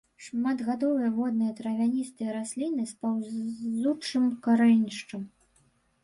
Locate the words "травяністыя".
1.59-2.29